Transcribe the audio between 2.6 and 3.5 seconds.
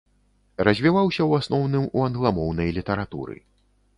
літаратуры.